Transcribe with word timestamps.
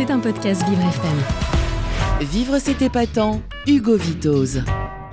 C'est 0.00 0.10
un 0.10 0.18
podcast 0.18 0.66
Vivre 0.66 0.80
FM. 0.80 2.26
Vivre 2.26 2.58
c'est 2.58 2.80
épatant, 2.80 3.42
Hugo 3.66 3.98
Vitoz. 3.98 4.62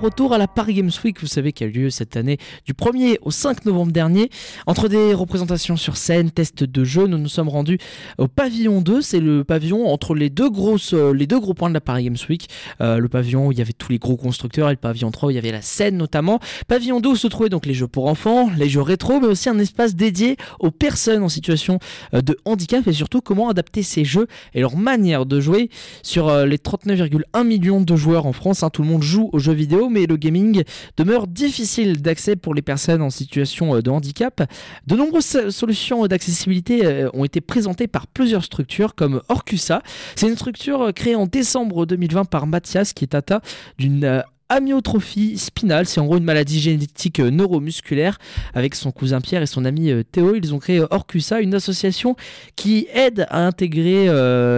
Retour 0.00 0.32
à 0.32 0.38
la 0.38 0.46
Paris 0.46 0.74
Games 0.74 0.92
Week, 1.04 1.20
vous 1.20 1.26
savez, 1.26 1.50
qui 1.50 1.64
a 1.64 1.66
eu 1.66 1.70
lieu 1.70 1.90
cette 1.90 2.16
année 2.16 2.38
du 2.64 2.72
1er 2.72 3.16
au 3.22 3.32
5 3.32 3.64
novembre 3.64 3.90
dernier. 3.90 4.30
Entre 4.68 4.86
des 4.86 5.12
représentations 5.12 5.76
sur 5.76 5.96
scène, 5.96 6.30
tests 6.30 6.62
de 6.62 6.84
jeux, 6.84 7.08
nous 7.08 7.18
nous 7.18 7.28
sommes 7.28 7.48
rendus 7.48 7.78
au 8.16 8.28
pavillon 8.28 8.80
2. 8.80 9.02
C'est 9.02 9.18
le 9.18 9.42
pavillon 9.42 9.88
entre 9.88 10.14
les 10.14 10.30
deux, 10.30 10.50
euh, 10.92 11.12
les 11.12 11.26
deux 11.26 11.40
gros 11.40 11.52
points 11.52 11.68
de 11.68 11.74
la 11.74 11.80
Paris 11.80 12.04
Games 12.04 12.16
Week. 12.28 12.48
Euh, 12.80 12.98
le 12.98 13.08
pavillon 13.08 13.48
où 13.48 13.52
il 13.52 13.58
y 13.58 13.60
avait 13.60 13.72
tous 13.72 13.90
les 13.90 13.98
gros 13.98 14.16
constructeurs 14.16 14.68
et 14.68 14.74
le 14.74 14.76
pavillon 14.76 15.10
3 15.10 15.26
où 15.26 15.30
il 15.30 15.34
y 15.34 15.38
avait 15.38 15.50
la 15.50 15.62
scène 15.62 15.96
notamment. 15.96 16.38
Pavillon 16.68 17.00
2 17.00 17.08
où 17.08 17.16
se 17.16 17.26
trouvaient 17.26 17.48
donc 17.48 17.66
les 17.66 17.74
jeux 17.74 17.88
pour 17.88 18.06
enfants, 18.06 18.50
les 18.56 18.68
jeux 18.68 18.82
rétro, 18.82 19.18
mais 19.18 19.26
aussi 19.26 19.48
un 19.48 19.58
espace 19.58 19.96
dédié 19.96 20.36
aux 20.60 20.70
personnes 20.70 21.24
en 21.24 21.28
situation 21.28 21.80
euh, 22.14 22.20
de 22.20 22.38
handicap 22.44 22.86
et 22.86 22.92
surtout 22.92 23.20
comment 23.20 23.48
adapter 23.48 23.82
ces 23.82 24.04
jeux 24.04 24.28
et 24.54 24.60
leur 24.60 24.76
manière 24.76 25.26
de 25.26 25.40
jouer 25.40 25.70
sur 26.04 26.46
les 26.46 26.58
39,1 26.58 27.44
millions 27.44 27.80
de 27.80 27.96
joueurs 27.96 28.26
en 28.26 28.32
France. 28.32 28.62
Hein. 28.62 28.70
tout 28.70 28.82
le 28.82 28.88
monde 28.88 29.02
joue 29.02 29.28
aux 29.32 29.40
jeux 29.40 29.52
vidéo 29.52 29.87
mais 29.90 30.06
le 30.06 30.16
gaming 30.16 30.62
demeure 30.96 31.26
difficile 31.26 32.02
d'accès 32.02 32.36
pour 32.36 32.54
les 32.54 32.62
personnes 32.62 33.02
en 33.02 33.10
situation 33.10 33.76
euh, 33.76 33.82
de 33.82 33.90
handicap. 33.90 34.42
De 34.86 34.96
nombreuses 34.96 35.50
solutions 35.50 36.06
d'accessibilité 36.06 36.84
euh, 36.84 37.10
ont 37.12 37.24
été 37.24 37.40
présentées 37.40 37.86
par 37.86 38.06
plusieurs 38.06 38.44
structures 38.44 38.94
comme 38.94 39.22
Orcusa. 39.28 39.82
C'est 40.16 40.28
une 40.28 40.36
structure 40.36 40.82
euh, 40.82 40.92
créée 40.92 41.14
en 41.14 41.26
décembre 41.26 41.86
2020 41.86 42.24
par 42.24 42.46
Mathias 42.46 42.92
qui 42.92 43.04
est 43.04 43.14
atteint 43.14 43.40
d'une 43.78 44.22
amyotrophie 44.48 45.38
spinale. 45.38 45.86
C'est 45.86 46.00
en 46.00 46.06
gros 46.06 46.18
une 46.18 46.24
maladie 46.24 46.60
génétique 46.60 47.20
euh, 47.20 47.30
neuromusculaire. 47.30 48.18
Avec 48.54 48.74
son 48.74 48.92
cousin 48.92 49.20
Pierre 49.20 49.42
et 49.42 49.46
son 49.46 49.64
ami 49.64 49.90
euh, 49.90 50.02
Théo, 50.02 50.34
ils 50.34 50.54
ont 50.54 50.58
créé 50.58 50.78
euh, 50.78 50.86
Orcusa, 50.90 51.40
une 51.40 51.54
association 51.54 52.16
qui 52.56 52.86
aide 52.92 53.26
à 53.30 53.46
intégrer 53.46 54.08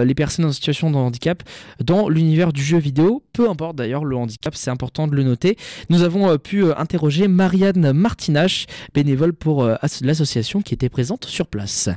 les 0.05 0.15
personnes 0.15 0.45
en 0.45 0.51
situation 0.51 0.91
de 0.91 0.95
handicap 0.95 1.43
dans 1.79 2.09
l'univers 2.09 2.53
du 2.53 2.63
jeu 2.63 2.77
vidéo. 2.77 3.23
Peu 3.33 3.49
importe 3.49 3.75
d'ailleurs 3.75 4.05
le 4.05 4.15
handicap, 4.15 4.55
c'est 4.55 4.69
important 4.69 5.07
de 5.07 5.15
le 5.15 5.23
noter. 5.23 5.57
Nous 5.89 6.03
avons 6.03 6.37
pu 6.37 6.71
interroger 6.73 7.27
Marianne 7.27 7.91
Martinache, 7.93 8.65
bénévole 8.93 9.33
pour 9.33 9.67
l'association 10.01 10.61
qui 10.61 10.73
était 10.73 10.89
présente 10.89 11.25
sur 11.25 11.47
place. 11.47 11.89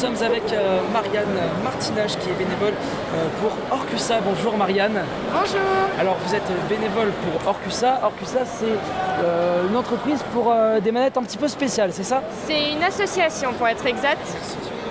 Nous 0.00 0.06
sommes 0.06 0.30
avec 0.30 0.52
euh, 0.52 0.78
Marianne 0.92 1.36
Martinage, 1.64 2.16
qui 2.18 2.30
est 2.30 2.34
bénévole 2.34 2.72
euh, 2.72 3.26
pour 3.40 3.50
Orcusa. 3.76 4.20
Bonjour 4.20 4.56
Marianne. 4.56 5.02
Bonjour. 5.32 5.58
Alors, 5.98 6.16
vous 6.24 6.36
êtes 6.36 6.48
bénévole 6.68 7.10
pour 7.24 7.48
Orcusa. 7.48 7.98
Orcusa, 8.04 8.44
c'est 8.44 8.66
euh, 9.24 9.66
une 9.68 9.76
entreprise 9.76 10.22
pour 10.32 10.54
des 10.84 10.92
manettes 10.92 11.16
un 11.16 11.24
petit 11.24 11.36
peu 11.36 11.48
spéciales, 11.48 11.92
c'est 11.92 12.04
ça? 12.04 12.22
C'est 12.46 12.74
une 12.74 12.82
association, 12.84 13.52
pour 13.54 13.66
être 13.66 13.84
exact. 13.86 14.24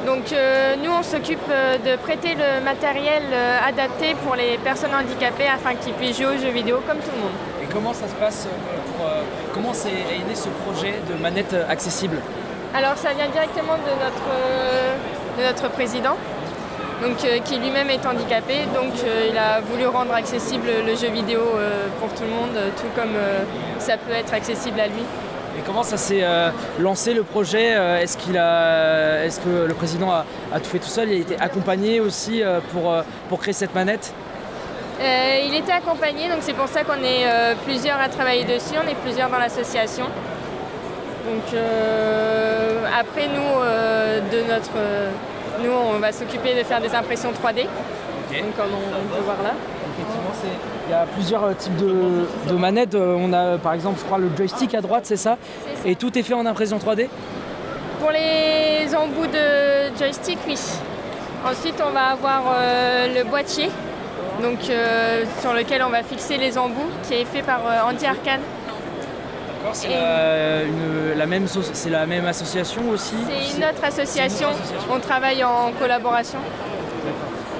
Donc, 0.05 0.36
nous, 0.83 0.91
on 0.91 1.03
s'occupe 1.03 1.47
de 1.47 1.95
prêter 1.95 2.36
le 2.36 2.61
matériel 2.66 3.23
adapté 3.66 4.14
pour 4.25 4.36
les 4.36 4.58
personnes 4.58 4.94
handicapées 4.94 5.47
afin 5.47 5.75
qu'ils 5.75 5.94
puissent 5.94 6.17
jouer 6.17 6.36
aux 6.36 6.38
jeux 6.38 6.52
vidéo 6.52 6.81
comme 6.86 6.97
tout 6.97 7.11
le 7.16 7.21
monde. 7.21 7.38
Et 7.64 7.73
comment 7.73 7.94
ça 7.94 8.09
se 8.09 8.16
passe 8.16 8.45
Comment 9.53 9.71
est 9.71 10.27
né 10.27 10.36
ce 10.36 10.49
projet 10.66 10.95
de 11.09 11.21
manettes 11.21 11.55
accessibles? 11.69 12.19
Alors 12.73 12.97
ça 12.97 13.13
vient 13.13 13.29
directement 13.29 13.75
de 13.75 13.91
notre, 14.03 15.37
de 15.37 15.43
notre 15.43 15.69
président, 15.73 16.17
donc, 17.01 17.23
euh, 17.23 17.39
qui 17.39 17.57
lui-même 17.57 17.89
est 17.89 18.05
handicapé. 18.05 18.65
Donc 18.73 18.93
euh, 19.03 19.27
il 19.29 19.37
a 19.37 19.61
voulu 19.61 19.85
rendre 19.87 20.13
accessible 20.13 20.67
le 20.85 20.95
jeu 20.95 21.09
vidéo 21.09 21.41
euh, 21.41 21.87
pour 21.99 22.09
tout 22.09 22.23
le 22.23 22.29
monde, 22.29 22.57
tout 22.75 22.87
comme 22.95 23.15
ça 23.79 23.97
peut 23.97 24.13
être 24.13 24.33
accessible 24.33 24.79
à 24.79 24.87
lui. 24.87 25.03
Et 25.57 25.61
comment 25.65 25.83
ça 25.83 25.97
s'est 25.97 26.23
lancé 26.79 27.15
le 27.15 27.23
projet 27.23 27.71
Est-ce 27.99 28.15
qu'il 28.15 28.37
a, 28.37 29.25
est-ce 29.25 29.39
que 29.39 29.65
le 29.65 29.73
président 29.73 30.11
a, 30.11 30.23
tout 30.59 30.69
fait 30.69 30.77
tout 30.77 30.87
seul? 30.87 31.09
Il 31.09 31.17
a 31.17 31.19
été 31.21 31.35
accompagné 31.39 31.99
aussi 31.99 32.43
pour, 32.71 32.93
pour 33.27 33.39
créer 33.39 33.53
cette 33.53 33.73
manette? 33.73 34.13
Il 34.99 35.55
était 35.55 35.71
accompagné, 35.71 36.29
donc 36.29 36.39
c'est 36.41 36.53
pour 36.53 36.67
ça 36.67 36.83
qu'on 36.83 37.02
est 37.03 37.55
plusieurs 37.65 37.99
à 37.99 38.07
travailler 38.07 38.43
dessus. 38.43 38.75
On 38.75 38.87
est 38.87 39.02
plusieurs 39.02 39.31
dans 39.31 39.39
l'association. 39.39 40.05
Donc 41.27 41.53
euh, 41.53 42.06
après 42.99 43.27
nous, 43.27 43.61
euh, 43.61 44.19
de 44.21 44.52
notre, 44.52 44.71
euh, 44.75 45.11
nous 45.63 45.71
on 45.71 45.99
va 45.99 46.11
s'occuper 46.11 46.55
de 46.55 46.63
faire 46.63 46.81
des 46.81 46.93
impressions 46.95 47.31
3D, 47.31 47.65
comme 48.55 48.71
on, 48.73 49.15
peut 49.15 49.23
voir 49.23 49.37
là. 49.43 49.53
Effectivement, 49.93 50.31
il 50.87 50.91
y 50.91 50.93
a 50.93 51.05
plusieurs 51.05 51.55
types 51.57 51.75
de, 51.77 52.53
manettes. 52.53 52.95
On 52.95 53.31
a 53.33 53.57
par 53.57 53.73
exemple, 53.73 53.99
je 53.99 54.05
crois, 54.05 54.17
le 54.17 54.30
joystick 54.36 54.73
à 54.73 54.81
droite, 54.81 55.05
c'est 55.05 55.17
ça, 55.17 55.37
Et 55.86 55.95
tout 55.95 56.17
est 56.17 56.23
fait 56.23 56.33
en 56.33 56.45
impression 56.45 56.77
3D 56.77 57.07
Pour 57.99 58.11
les 58.11 58.93
embouts 58.95 59.27
de 59.27 59.97
joystick, 59.97 60.39
oui. 60.47 60.59
Ensuite, 61.45 61.81
on 61.86 61.91
va 61.91 62.07
avoir 62.07 62.43
le 63.07 63.23
boîtier, 63.23 63.69
donc, 64.41 64.59
sur 65.39 65.53
lequel 65.53 65.83
on 65.83 65.89
va 65.89 66.03
fixer 66.03 66.37
les 66.37 66.57
embouts, 66.57 66.89
qui 67.03 67.15
est 67.15 67.25
fait 67.25 67.43
par 67.43 67.61
Andy 67.87 68.05
Arcane. 68.05 68.41
C'est 69.73 69.89
la, 71.16 71.26
même, 71.26 71.48
c'est 71.48 71.89
la 71.89 72.05
même 72.05 72.26
association 72.26 72.89
aussi 72.89 73.16
C'est 73.26 73.58
une 73.58 73.64
autre 73.64 73.83
association. 73.83 74.50
On 74.92 75.00
travaille 75.00 75.44
en 75.44 75.72
collaboration. 75.80 76.39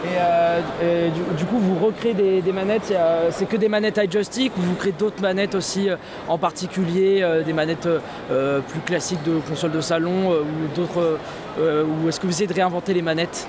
Et, 0.06 0.10
euh, 0.20 1.10
du, 1.36 1.46
coup, 1.46 1.58
vous 1.58 1.86
recréez 1.86 2.14
des, 2.14 2.52
manettes, 2.52 2.94
c'est 3.32 3.48
que 3.48 3.58
des 3.58 3.68
manettes 3.68 4.00
iJoystick 4.04 4.56
ou 4.58 4.62
vous 4.62 4.76
créez 4.76 4.94
d'autres 4.94 5.22
manettes 5.22 5.56
aussi, 5.56 5.90
euh, 5.90 5.96
en 6.28 6.38
particulier 6.38 7.20
euh, 7.22 7.44
des 7.44 7.54
manettes 7.54 7.90
plus 8.30 8.80
classiques 8.82 9.24
de 9.24 9.40
console 9.40 9.72
de 9.72 9.82
salon 9.82 10.32
ou 10.32 10.76
d'autres, 10.76 11.18
ou 11.60 12.08
est-ce 12.08 12.20
que 12.20 12.28
vous 12.28 12.34
essayez 12.34 12.48
de 12.48 12.54
réinventer 12.54 12.94
les 12.94 13.02
manettes? 13.02 13.48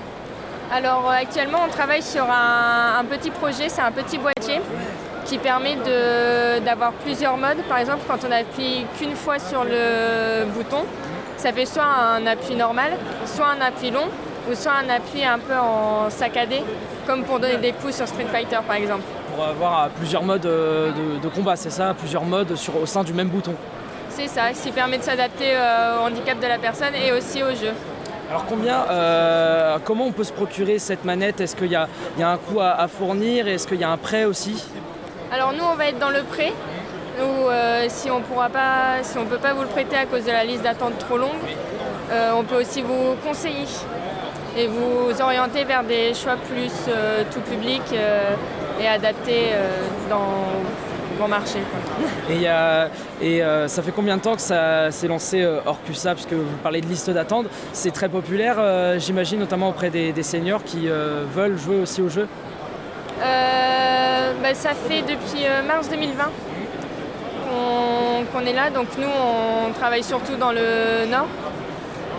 Alors 0.71 1.09
actuellement, 1.09 1.59
on 1.65 1.69
travaille 1.69 2.03
sur 2.03 2.23
un 2.23 3.03
petit 3.05 3.31
projet, 3.31 3.69
c'est 3.69 3.81
un 3.81 3.91
petit 3.91 4.17
boîtier 4.17 4.59
qui 5.25 5.37
permet 5.37 5.77
d'avoir 6.63 6.91
plusieurs 6.93 7.37
modes. 7.37 7.61
Par 7.67 7.79
exemple, 7.79 8.01
quand 8.07 8.19
on 8.27 8.31
appuie 8.31 8.85
qu'une 8.97 9.15
fois 9.15 9.39
sur 9.39 9.63
le 9.63 10.45
bouton, 10.45 10.85
ça 11.37 11.53
fait 11.53 11.65
soit 11.65 11.85
un 11.85 12.25
appui 12.27 12.55
normal, 12.55 12.91
soit 13.25 13.47
un 13.47 13.61
appui 13.65 13.91
long, 13.91 14.07
ou 14.49 14.55
soit 14.55 14.73
un 14.73 14.89
appui 14.89 15.23
un 15.23 15.39
peu 15.39 15.53
en 15.55 16.09
saccadé, 16.09 16.61
comme 17.07 17.23
pour 17.23 17.39
donner 17.39 17.57
des 17.57 17.71
coups 17.71 17.95
sur 17.95 18.07
Street 18.07 18.27
Fighter 18.31 18.59
par 18.65 18.75
exemple. 18.75 19.03
Pour 19.35 19.45
avoir 19.45 19.89
plusieurs 19.89 20.23
modes 20.23 20.45
euh, 20.45 20.91
de, 21.23 21.29
combat, 21.29 21.55
c'est 21.55 21.69
ça 21.69 21.93
Plusieurs 21.97 22.25
modes 22.25 22.55
sur, 22.55 22.75
au 22.81 22.85
sein 22.85 23.03
du 23.03 23.13
même 23.13 23.29
bouton 23.29 23.53
C'est 24.09 24.27
ça, 24.27 24.53
ce 24.53 24.63
qui 24.63 24.71
permet 24.71 24.97
de 24.97 25.03
s'adapter 25.03 25.51
euh, 25.53 25.99
au 26.01 26.07
handicap 26.07 26.39
de 26.39 26.47
la 26.47 26.57
personne 26.57 26.93
et 26.95 27.13
aussi 27.13 27.41
au 27.41 27.51
jeu. 27.51 27.71
Alors 28.29 28.45
combien, 28.47 28.85
euh, 28.89 29.77
comment 29.85 30.05
on 30.07 30.11
peut 30.11 30.23
se 30.23 30.33
procurer 30.33 30.77
cette 30.77 31.05
manette? 31.05 31.41
Est-ce 31.41 31.55
qu'il 31.55 31.71
y, 31.71 31.75
a 31.75 31.87
un 32.19 32.37
coût 32.37 32.59
à, 32.59 32.71
à 32.71 32.87
fournir? 32.87 33.47
Est-ce 33.47 33.65
qu'il 33.65 33.79
y 33.79 33.83
a 33.83 33.89
un 33.89 33.97
prêt 33.97 34.25
aussi? 34.25 34.63
Alors 35.31 35.53
nous, 35.53 35.63
on 35.63 35.75
va 35.75 35.87
être 35.87 35.99
dans 35.99 36.09
le 36.09 36.23
prêt. 36.23 36.53
Ou 37.21 37.49
euh, 37.49 37.85
si 37.89 38.09
on 38.09 38.21
pourra 38.21 38.47
pas, 38.47 39.03
si 39.03 39.17
on 39.17 39.25
peut 39.25 39.39
pas 39.39 39.53
vous 39.53 39.63
le 39.63 39.67
prêter 39.67 39.97
à 39.97 40.05
cause 40.05 40.23
de 40.23 40.31
la 40.31 40.45
liste 40.45 40.63
d'attente 40.63 40.97
trop 40.99 41.17
longue, 41.17 41.29
euh, 42.11 42.31
on 42.33 42.43
peut 42.43 42.61
aussi 42.61 42.81
vous 42.81 43.15
conseiller 43.27 43.65
et 44.57 44.67
vous 44.67 45.21
orienter 45.21 45.65
vers 45.65 45.83
des 45.83 46.13
choix 46.13 46.37
plus 46.49 46.71
euh, 46.87 47.23
tout 47.29 47.41
public 47.41 47.81
et 48.81 48.87
adaptés 48.87 49.47
dans 50.09 50.45
grand 51.17 51.27
marché. 51.27 51.59
Et, 52.29 52.45
et 53.21 53.43
ça 53.67 53.83
fait 53.83 53.91
combien 53.91 54.15
de 54.15 54.21
temps 54.21 54.35
que 54.35 54.41
ça 54.41 54.89
s'est 54.89 55.07
lancé 55.09 55.45
Orcusa? 55.65 56.13
Parce 56.15 56.25
que 56.25 56.35
vous 56.35 56.57
parlez 56.63 56.79
de 56.79 56.87
liste 56.87 57.09
d'attente, 57.09 57.47
c'est 57.73 57.91
très 57.91 58.07
populaire, 58.07 58.97
j'imagine, 58.97 59.39
notamment 59.39 59.69
auprès 59.69 59.89
des, 59.89 60.13
des 60.13 60.23
seniors 60.23 60.63
qui 60.63 60.87
veulent 60.87 61.57
jouer 61.57 61.81
aussi 61.81 62.01
au 62.01 62.07
jeu 62.07 62.27
bah, 64.41 64.53
ça 64.53 64.71
fait 64.73 65.01
depuis 65.01 65.45
euh, 65.45 65.61
mars 65.63 65.89
2020 65.89 66.23
qu'on 68.31 68.45
est 68.45 68.53
là. 68.53 68.69
Donc 68.69 68.87
nous, 68.97 69.07
on 69.07 69.73
travaille 69.73 70.03
surtout 70.03 70.35
dans 70.35 70.51
le 70.51 71.05
nord, 71.09 71.27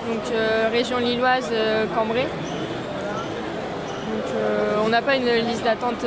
donc 0.09 0.23
euh, 0.33 0.69
région 0.73 0.99
lilloise, 0.99 1.49
euh, 1.53 1.85
Cambrai. 1.95 2.23
Donc 2.23 4.25
on 4.85 4.89
n'a 4.89 5.03
pas 5.03 5.17
une 5.17 5.31
liste 5.47 5.65
d'attente 5.65 6.05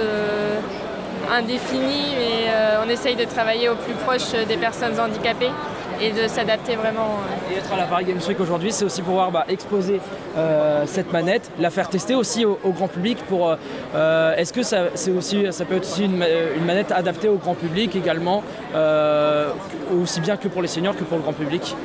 indéfinie, 1.31 2.15
mais 2.17 2.51
on 2.85 2.89
essaye 2.89 3.15
de 3.15 3.23
travailler 3.23 3.69
au 3.69 3.75
plus 3.75 3.94
proche 3.94 4.31
des 4.47 4.57
personnes 4.57 5.00
handicapées 5.00 5.51
et 6.01 6.11
de 6.11 6.27
s'adapter 6.27 6.75
vraiment. 6.75 7.19
Et 7.51 7.57
être 7.57 7.71
à 7.73 7.77
la 7.77 7.83
Paris 7.83 8.05
Games 8.05 8.19
Week 8.27 8.39
aujourd'hui, 8.39 8.71
c'est 8.71 8.85
aussi 8.85 9.01
pouvoir 9.01 9.31
bah, 9.31 9.45
exposer 9.47 9.99
euh, 10.37 10.83
cette 10.85 11.11
manette, 11.11 11.49
la 11.59 11.69
faire 11.69 11.89
tester 11.89 12.15
aussi 12.15 12.45
au, 12.45 12.57
grand 12.71 12.87
public. 12.87 13.17
Pour 13.29 13.49
euh, 13.49 13.55
euh, 13.95 14.35
est-ce 14.35 14.53
que 14.53 14.63
ça, 14.63 14.85
c'est 14.95 15.11
aussi, 15.11 15.45
ça 15.51 15.65
peut 15.65 15.75
être 15.75 15.83
aussi 15.83 16.05
une, 16.05 16.17
manette 16.65 16.91
adaptée 16.91 17.29
au 17.29 17.35
grand 17.35 17.55
public 17.55 17.95
également, 17.95 18.43
aussi 20.01 20.21
bien 20.21 20.37
que 20.37 20.47
pour 20.47 20.61
les 20.61 20.67
seniors 20.67 20.95
que 20.95 21.03
pour 21.03 21.17
le 21.17 21.23
grand 21.23 21.33
public? 21.33 21.75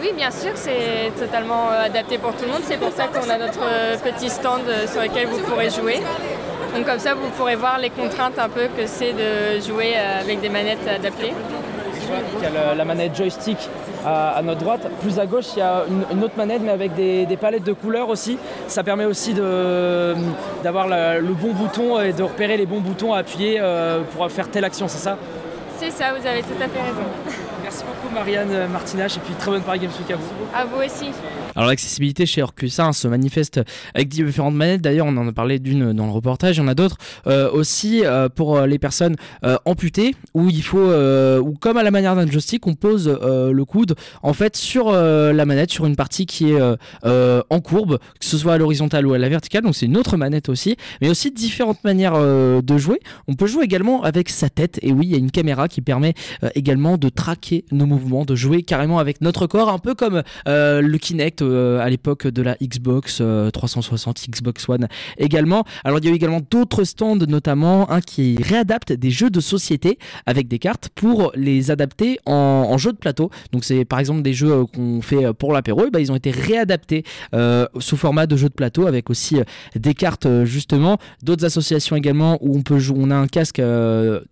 Oui, 0.00 0.12
bien 0.16 0.32
sûr, 0.32 0.50
c'est 0.56 1.12
totalement 1.16 1.68
adapté 1.68 2.18
pour 2.18 2.32
tout 2.32 2.44
le 2.44 2.50
monde. 2.50 2.62
C'est 2.64 2.78
pour 2.78 2.90
ça 2.90 3.04
qu'on 3.06 3.30
a 3.30 3.38
notre 3.38 3.60
petit 4.02 4.28
stand 4.28 4.62
sur 4.90 5.00
lequel 5.00 5.28
vous 5.28 5.38
pourrez 5.38 5.70
jouer. 5.70 6.00
Donc 6.74 6.86
comme 6.86 6.98
ça, 6.98 7.14
vous 7.14 7.28
pourrez 7.36 7.54
voir 7.54 7.78
les 7.78 7.90
contraintes 7.90 8.38
un 8.38 8.48
peu 8.48 8.66
que 8.76 8.86
c'est 8.86 9.12
de 9.12 9.60
jouer 9.64 9.94
avec 9.94 10.40
des 10.40 10.48
manettes 10.48 10.88
adaptées 10.88 11.32
il 12.38 12.42
y 12.42 12.46
a 12.46 12.74
la, 12.74 12.84
manette 12.84 13.16
joystick 13.16 13.58
à, 14.04 14.40
notre 14.42 14.60
droite. 14.60 14.86
Plus 15.00 15.18
à 15.18 15.26
gauche, 15.26 15.46
il 15.56 15.60
y 15.60 15.62
a 15.62 15.84
une, 16.10 16.24
autre 16.24 16.34
manette, 16.36 16.62
mais 16.62 16.70
avec 16.70 16.94
des, 16.94 17.38
palettes 17.40 17.64
de 17.64 17.72
couleurs 17.72 18.08
aussi. 18.08 18.38
Ça 18.68 18.82
permet 18.82 19.04
aussi 19.04 19.34
d'avoir 19.34 20.88
le 20.88 21.32
bon 21.32 21.52
bouton 21.52 22.00
et 22.00 22.12
de 22.12 22.22
repérer 22.22 22.56
les 22.56 22.66
bons 22.66 22.80
boutons 22.80 23.12
à 23.12 23.18
appuyer 23.18 23.60
pour 24.14 24.30
faire 24.30 24.48
telle 24.48 24.64
action, 24.64 24.88
c'est 24.88 24.98
ça? 24.98 25.16
C'est 25.78 25.90
ça, 25.90 26.12
vous 26.18 26.26
avez 26.26 26.42
tout 26.42 26.54
à 26.60 26.68
fait 26.68 26.80
raison. 26.80 27.02
Merci 27.62 27.84
beaucoup 27.84 28.14
Marianne 28.14 28.68
Martinache 28.70 29.16
et 29.16 29.20
puis 29.20 29.34
très 29.34 29.50
bonne 29.50 29.62
Paris 29.62 29.80
Games 29.80 29.90
Week 29.98 30.10
à 30.10 30.16
vous. 30.16 30.22
À 30.54 30.64
vous 30.64 30.82
aussi. 30.84 31.10
Alors 31.54 31.68
l'accessibilité 31.68 32.26
chez 32.26 32.42
Orcus 32.42 32.78
hein, 32.78 32.92
se 32.92 33.08
manifeste 33.08 33.60
avec 33.94 34.08
différentes 34.08 34.54
manettes. 34.54 34.80
D'ailleurs, 34.80 35.06
on 35.06 35.16
en 35.16 35.28
a 35.28 35.32
parlé 35.32 35.58
d'une 35.58 35.92
dans 35.92 36.06
le 36.06 36.12
reportage. 36.12 36.56
Il 36.56 36.60
y 36.60 36.62
en 36.62 36.68
a 36.68 36.74
d'autres 36.74 36.96
euh, 37.26 37.50
aussi 37.50 38.04
euh, 38.04 38.28
pour 38.28 38.56
euh, 38.56 38.66
les 38.66 38.78
personnes 38.78 39.16
amputées, 39.64 40.14
où 40.34 40.48
il 40.48 40.62
faut, 40.62 40.92
ou 40.92 41.54
comme 41.60 41.76
à 41.76 41.82
la 41.82 41.90
manière 41.90 42.14
d'un 42.16 42.26
joystick, 42.26 42.66
on 42.66 42.74
pose 42.74 43.08
le 43.08 43.64
coude 43.64 43.94
en 44.22 44.32
fait 44.32 44.56
sur 44.56 44.92
la 44.92 45.44
manette, 45.44 45.70
sur 45.70 45.86
une 45.86 45.96
partie 45.96 46.26
qui 46.26 46.52
est 46.52 46.60
en 47.02 47.60
courbe, 47.60 47.98
que 47.98 48.24
ce 48.24 48.38
soit 48.38 48.54
à 48.54 48.58
l'horizontale 48.58 49.06
ou 49.06 49.12
à 49.12 49.18
la 49.18 49.28
verticale. 49.28 49.62
Donc 49.62 49.74
c'est 49.74 49.86
une 49.86 49.96
autre 49.96 50.16
manette 50.16 50.48
aussi, 50.48 50.76
mais 51.00 51.08
aussi 51.08 51.30
différentes 51.30 51.82
manières 51.84 52.18
de 52.18 52.78
jouer. 52.78 53.00
On 53.28 53.34
peut 53.34 53.46
jouer 53.46 53.64
également 53.64 54.02
avec 54.02 54.28
sa 54.28 54.48
tête. 54.48 54.78
Et 54.82 54.92
oui, 54.92 55.06
il 55.06 55.12
y 55.12 55.14
a 55.14 55.18
une 55.18 55.30
caméra 55.30 55.68
qui 55.68 55.80
permet 55.80 56.14
également 56.54 56.96
de 56.96 57.08
traquer 57.08 57.64
nos 57.72 57.86
mouvements, 57.86 58.24
de 58.24 58.34
jouer 58.34 58.62
carrément 58.62 58.98
avec 58.98 59.20
notre 59.20 59.46
corps, 59.46 59.70
un 59.70 59.78
peu 59.78 59.94
comme 59.94 60.22
le 60.46 60.96
Kinect 60.96 61.41
euh, 61.42 61.80
à 61.80 61.88
l'époque 61.90 62.26
de 62.26 62.42
la 62.42 62.56
Xbox 62.62 63.22
360, 63.52 64.18
euh, 64.18 64.30
Xbox 64.30 64.68
One 64.68 64.88
également. 65.18 65.64
Alors 65.84 65.98
il 65.98 66.04
y 66.06 66.08
a 66.08 66.10
eu 66.10 66.14
également 66.14 66.40
d'autres 66.50 66.84
stands, 66.84 67.16
notamment 67.16 67.90
un 67.90 68.00
qui 68.00 68.36
réadapte 68.42 68.92
des 68.92 69.10
jeux 69.10 69.30
de 69.30 69.40
société 69.40 69.98
avec 70.26 70.48
des 70.48 70.58
cartes 70.58 70.88
pour 70.94 71.32
les 71.34 71.70
adapter 71.70 72.18
en, 72.26 72.76
jeux 72.78 72.92
de 72.92 72.98
plateau. 72.98 73.30
Donc 73.52 73.64
c'est 73.64 73.84
par 73.84 73.98
exemple 73.98 74.22
des 74.22 74.32
jeux 74.32 74.52
euh, 74.52 74.64
qu'on 74.64 75.02
fait 75.02 75.32
pour 75.34 75.52
l'apéro, 75.52 75.86
et 75.86 75.90
ben, 75.90 75.98
ils 75.98 76.12
ont 76.12 76.16
été 76.16 76.30
réadaptés 76.30 77.04
sous 77.78 77.96
format 77.96 78.26
de 78.26 78.36
jeux 78.36 78.48
de 78.48 78.54
plateau 78.54 78.86
avec 78.86 79.10
aussi 79.10 79.40
des 79.74 79.94
cartes 79.94 80.26
justement. 80.44 80.98
D'autres 81.22 81.44
associations 81.44 81.96
également 81.96 82.38
où 82.40 82.56
on 82.56 82.62
peut 82.62 82.78
jouer, 82.78 82.98
on 83.00 83.10
a 83.10 83.16
un 83.16 83.26
casque 83.26 83.60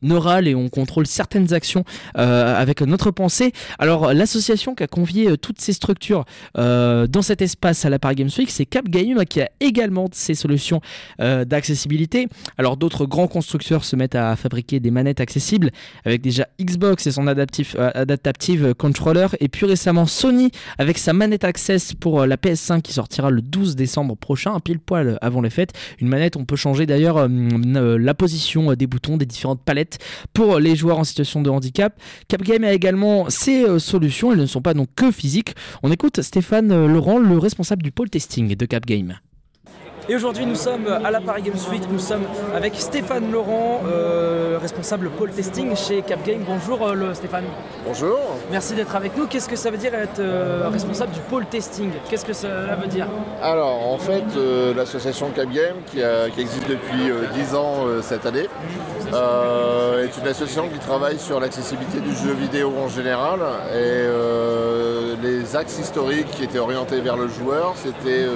neural 0.03 0.49
et 0.49 0.55
on 0.55 0.69
contrôle 0.69 1.07
certaines 1.07 1.53
actions 1.53 1.85
avec 2.15 2.83
notre 2.83 3.11
pensée. 3.11 3.53
Alors 3.79 4.13
l'association 4.13 4.75
qui 4.75 4.83
a 4.83 4.87
convié 4.87 5.37
toutes 5.39 5.61
ces 5.61 5.73
structures 5.73 6.25
euh, 7.01 7.07
dans 7.07 7.23
cet 7.23 7.43
espace 7.43 7.85
à 7.85 7.91
la 7.91 7.99
Paris 7.99 8.17
Games 8.17 8.31
Week, 8.39 8.51
c'est 8.51 8.67
Cap 8.67 8.89
Game 8.89 9.25
qui 9.25 9.41
a 9.41 9.51
également 9.61 10.09
ses 10.13 10.35
solutions 10.35 10.81
euh, 11.21 11.45
d'accessibilité. 11.45 12.29
Alors 12.59 12.77
d'autres 12.77 13.07
grands 13.07 13.29
constructeurs 13.29 13.85
se 13.85 13.97
mettent 13.97 14.15
à 14.15 14.37
fabriquer 14.37 14.81
des 14.81 14.91
manettes 14.91 15.21
accessibles 15.21 15.71
avec 16.05 16.21
déjà 16.21 16.47
Xbox 16.61 17.07
et 17.07 17.13
son 17.13 17.27
adaptif, 17.27 17.77
euh, 17.79 17.91
adaptative 17.95 18.75
controller 18.75 19.29
et 19.41 19.49
puis 19.49 19.67
récemment 19.67 20.07
Sony 20.07 20.51
avec 20.79 20.99
sa 20.99 21.13
manette 21.13 21.45
Access 21.45 21.95
pour 21.95 22.27
la 22.27 22.37
PS5 22.37 22.83
qui 22.83 22.93
sortira 22.93 23.31
le 23.31 23.43
12 23.43 23.77
décembre 23.77 24.17
prochain, 24.17 24.59
pile 24.61 24.79
poil 24.79 25.19
avant 25.21 25.41
les 25.41 25.51
fêtes. 25.51 25.73
Une 26.01 26.09
manette, 26.09 26.37
on 26.37 26.45
peut 26.45 26.57
changer 26.57 26.87
d'ailleurs 26.87 27.29
la 27.29 28.15
position 28.15 28.75
des 28.75 28.87
boutons 28.87 29.17
des 29.17 29.27
différentes 29.27 29.63
palettes 29.63 29.99
pour 30.33 30.59
les 30.59 30.77
joueurs 30.77 30.99
en 30.99 31.05
situation 31.05 31.43
de 31.43 31.51
handicap. 31.51 31.99
Cap 32.29 32.43
Game 32.43 32.65
a 32.65 32.73
également 32.73 33.31
ses 33.31 33.79
solutions, 33.79 34.33
elles 34.33 34.39
ne 34.39 34.47
sont 34.47 34.63
pas 34.63 34.75
donc 34.75 34.89
que 34.95 35.11
physiques. 35.11 35.55
On 35.83 35.91
écoute 35.91 36.21
Stéphane 36.21 36.87
Laurent, 36.91 37.19
le 37.19 37.39
responsable 37.39 37.83
du 37.83 37.93
pôle 37.93 38.11
testing 38.11 38.55
de 38.55 38.67
Cap 38.67 38.85
Game. 38.85 39.19
Et 40.09 40.17
aujourd'hui, 40.17 40.47
nous 40.47 40.55
sommes 40.55 40.87
à 40.87 41.11
la 41.11 41.21
Paris 41.21 41.43
Games 41.43 41.59
Week. 41.71 41.83
Nous 41.91 41.99
sommes 41.99 42.25
avec 42.55 42.75
Stéphane 42.77 43.31
Laurent, 43.31 43.83
euh, 43.87 44.59
responsable 44.61 45.11
pôle 45.11 45.31
testing 45.31 45.77
chez 45.77 46.03
Cap 46.03 46.25
Game. 46.25 46.43
Bonjour 46.47 46.87
euh, 46.87 47.15
Stéphane. 47.15 47.45
Bonjour. 47.87 48.19
Merci 48.51 48.75
d'être 48.75 48.95
avec 48.97 49.17
nous. 49.17 49.27
Qu'est-ce 49.27 49.49
que 49.49 49.57
ça 49.57 49.71
veut 49.71 49.77
dire 49.77 49.95
être 49.95 50.19
euh, 50.19 50.69
responsable 50.73 51.13
du 51.13 51.21
pôle 51.21 51.47
testing? 51.47 51.91
Qu'est-ce 52.09 52.25
que 52.25 52.33
cela 52.33 52.75
veut 52.77 52.89
dire? 52.89 53.07
Alors, 53.43 53.87
en 53.87 53.99
fait, 53.99 54.25
l'association 54.77 55.31
Cap 55.31 55.49
Game, 55.51 55.77
qui, 55.87 56.01
existe 56.01 56.69
depuis 56.69 57.11
10 57.35 57.55
ans 57.55 57.85
cette 58.03 58.27
année, 58.27 58.49
est 59.13 60.19
une 60.19 60.29
association 60.29 60.69
qui 60.69 60.79
travaille 60.79 61.19
sur 61.19 61.41
l'accessibilité 61.41 62.01
du 62.01 62.15
jeu 62.17 62.33
vidéo 62.33 62.73
en 62.83 62.89
général. 62.89 63.41
Et 63.75 64.07
les 65.23 65.57
axes 65.57 65.79
historiques 65.79 66.31
qui 66.33 66.45
étaient 66.45 66.59
orientés 66.59 67.01
vers 67.01 67.17
le 67.17 67.29
joueur, 67.29 67.75
c'était 67.77 68.27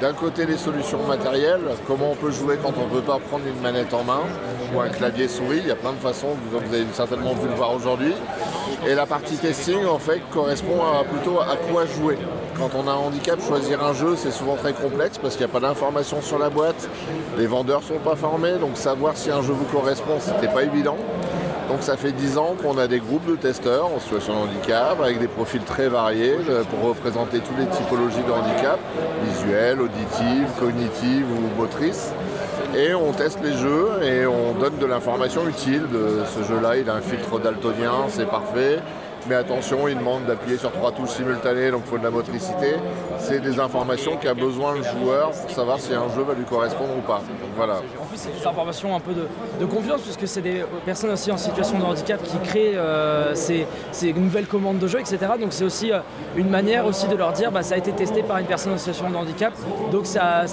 d'un 0.00 0.12
côté 0.12 0.44
les 0.44 0.56
solutions 0.56 1.02
matérielles, 1.06 1.62
comment 1.86 2.12
on 2.12 2.14
peut 2.14 2.30
jouer 2.30 2.58
quand 2.62 2.72
on 2.78 2.86
ne 2.86 3.00
peut 3.00 3.06
pas 3.06 3.18
prendre 3.18 3.44
une 3.46 3.60
manette 3.62 3.94
en 3.94 4.04
main 4.04 4.20
ou 4.74 4.80
un 4.80 4.88
clavier 4.88 5.28
souris, 5.28 5.60
il 5.62 5.68
y 5.68 5.70
a 5.70 5.76
plein 5.76 5.92
de 5.92 5.98
façons, 5.98 6.28
vous 6.50 6.56
avez 6.56 6.84
certainement 6.92 7.34
vu 7.34 7.48
le 7.48 7.54
voir 7.54 7.74
aujourd'hui. 7.74 8.12
Et 8.86 8.94
la 8.94 9.06
partie 9.06 9.36
testing 9.36 9.86
en 9.86 9.98
fait 9.98 10.20
correspond 10.32 10.80
plutôt 11.10 11.40
à 11.40 11.56
quoi 11.70 11.86
jouer. 11.86 12.18
Quand 12.58 12.70
on 12.74 12.88
a 12.88 12.92
un 12.92 12.96
handicap, 12.96 13.40
choisir 13.40 13.84
un 13.84 13.92
jeu 13.92 14.16
c'est 14.16 14.30
souvent 14.30 14.56
très 14.56 14.72
complexe 14.72 15.18
parce 15.18 15.36
qu'il 15.36 15.46
n'y 15.46 15.50
a 15.50 15.52
pas 15.52 15.60
d'informations 15.60 16.20
sur 16.20 16.38
la 16.38 16.50
boîte, 16.50 16.88
les 17.38 17.46
vendeurs 17.46 17.80
ne 17.80 17.86
sont 17.86 17.98
pas 17.98 18.16
formés, 18.16 18.54
donc 18.58 18.76
savoir 18.76 19.16
si 19.16 19.30
un 19.30 19.42
jeu 19.42 19.52
vous 19.52 19.64
correspond 19.66 20.18
c'était 20.20 20.52
pas 20.52 20.62
évident. 20.62 20.96
Donc 21.68 21.82
ça 21.82 21.96
fait 21.96 22.12
10 22.12 22.38
ans 22.38 22.54
qu'on 22.60 22.78
a 22.78 22.86
des 22.86 23.00
groupes 23.00 23.26
de 23.26 23.34
testeurs 23.34 23.86
en 23.86 23.98
situation 23.98 24.34
de 24.34 24.50
handicap 24.50 25.00
avec 25.02 25.18
des 25.18 25.26
profils 25.26 25.62
très 25.62 25.88
variés 25.88 26.36
euh, 26.48 26.62
pour 26.64 26.88
représenter 26.88 27.40
toutes 27.40 27.58
les 27.58 27.66
typologies 27.66 28.22
de 28.22 28.30
handicap, 28.30 28.78
visuelles, 29.24 29.80
auditives, 29.80 30.48
cognitives 30.58 31.26
ou 31.30 31.60
motrices. 31.60 32.12
Et 32.76 32.94
on 32.94 33.12
teste 33.12 33.38
les 33.42 33.56
jeux 33.56 33.88
et 34.02 34.26
on 34.26 34.52
donne 34.52 34.78
de 34.78 34.86
l'information 34.86 35.48
utile 35.48 35.82
ce 36.26 36.42
jeu-là. 36.44 36.76
Il 36.76 36.88
a 36.90 36.94
un 36.94 37.00
filtre 37.00 37.40
daltonien, 37.40 38.06
c'est 38.08 38.28
parfait 38.28 38.80
mais 39.28 39.34
attention, 39.34 39.88
il 39.88 39.96
demande 39.96 40.24
d'appuyer 40.26 40.56
sur 40.56 40.72
trois 40.72 40.92
touches 40.92 41.10
simultanées, 41.10 41.70
donc 41.70 41.82
il 41.86 41.90
faut 41.90 41.98
de 41.98 42.04
la 42.04 42.10
motricité. 42.10 42.76
C'est 43.18 43.40
des 43.40 43.58
informations 43.58 44.16
qu'a 44.16 44.34
besoin 44.34 44.74
le 44.74 44.82
joueur 44.82 45.30
pour 45.30 45.50
savoir 45.50 45.80
si 45.80 45.92
un 45.92 46.08
jeu 46.14 46.22
va 46.22 46.34
lui 46.34 46.44
correspondre 46.44 46.96
ou 46.96 47.00
pas. 47.00 47.22
voilà. 47.56 47.80
En 48.00 48.04
plus, 48.04 48.16
c'est 48.16 48.38
des 48.38 48.46
informations 48.46 48.94
un 48.94 49.00
peu 49.00 49.12
de, 49.12 49.66
confiance, 49.66 50.02
puisque 50.02 50.28
c'est 50.28 50.42
des 50.42 50.64
personnes 50.84 51.10
aussi 51.10 51.30
en 51.32 51.36
situation 51.36 51.78
de 51.78 51.84
handicap 51.84 52.22
qui 52.22 52.38
créent 52.38 52.76
euh, 52.76 53.34
ces, 53.34 53.66
nouvelles 54.12 54.46
commandes 54.46 54.78
de 54.78 54.86
jeu, 54.86 55.00
etc. 55.00 55.18
Donc 55.40 55.52
c'est 55.52 55.64
aussi 55.64 55.92
euh, 55.92 55.98
une 56.36 56.48
manière 56.48 56.86
aussi 56.86 57.08
de 57.08 57.16
leur 57.16 57.32
dire, 57.32 57.50
bah, 57.50 57.62
ça 57.62 57.74
a 57.74 57.78
été 57.78 57.92
testé 57.92 58.22
par 58.22 58.38
une 58.38 58.46
personne 58.46 58.72
en 58.72 58.78
situation 58.78 59.10
de 59.10 59.16
handicap, 59.16 59.52
donc 59.90 60.06
ça, 60.06 60.44